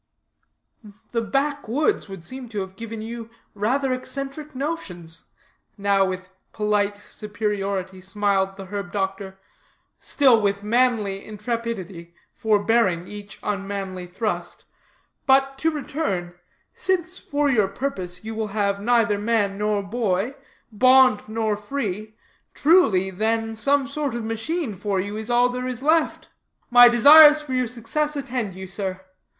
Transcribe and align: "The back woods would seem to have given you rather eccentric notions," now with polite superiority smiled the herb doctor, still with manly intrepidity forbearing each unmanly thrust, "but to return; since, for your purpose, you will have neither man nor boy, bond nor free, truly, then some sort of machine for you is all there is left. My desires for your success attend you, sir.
"The 1.11 1.21
back 1.21 1.67
woods 1.67 2.09
would 2.09 2.25
seem 2.25 2.49
to 2.49 2.61
have 2.61 2.75
given 2.75 3.03
you 3.03 3.29
rather 3.53 3.93
eccentric 3.93 4.55
notions," 4.55 5.25
now 5.77 6.05
with 6.05 6.29
polite 6.53 6.97
superiority 6.97 8.01
smiled 8.01 8.57
the 8.57 8.65
herb 8.65 8.91
doctor, 8.91 9.37
still 9.99 10.41
with 10.41 10.63
manly 10.63 11.23
intrepidity 11.23 12.15
forbearing 12.33 13.05
each 13.07 13.37
unmanly 13.43 14.07
thrust, 14.07 14.65
"but 15.27 15.59
to 15.59 15.69
return; 15.69 16.33
since, 16.73 17.19
for 17.19 17.47
your 17.47 17.67
purpose, 17.67 18.23
you 18.25 18.33
will 18.33 18.47
have 18.57 18.81
neither 18.81 19.19
man 19.19 19.55
nor 19.59 19.83
boy, 19.83 20.33
bond 20.71 21.21
nor 21.29 21.55
free, 21.55 22.15
truly, 22.55 23.11
then 23.11 23.55
some 23.55 23.87
sort 23.87 24.15
of 24.15 24.23
machine 24.23 24.73
for 24.73 24.99
you 24.99 25.15
is 25.15 25.29
all 25.29 25.47
there 25.49 25.67
is 25.67 25.83
left. 25.83 26.27
My 26.71 26.87
desires 26.89 27.39
for 27.43 27.53
your 27.53 27.67
success 27.67 28.15
attend 28.15 28.55
you, 28.55 28.65
sir. 28.65 29.01